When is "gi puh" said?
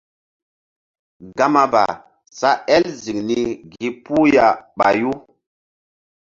3.71-4.25